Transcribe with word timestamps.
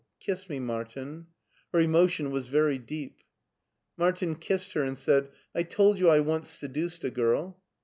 Kiss 0.19 0.49
me/ 0.49 0.57
Martin/' 0.59 1.27
Her 1.71 1.79
emotion 1.79 2.31
was 2.31 2.47
very 2.47 2.79
deep. 2.79 3.19
Martin 3.97 4.33
kissed 4.33 4.73
her 4.73 4.81
and 4.81 4.97
said, 4.97 5.29
I 5.53 5.61
told 5.61 5.99
you 5.99 6.09
I 6.09 6.21
once 6.21 6.49
seduced 6.49 7.03
a 7.03 7.11
girl?' 7.11 7.61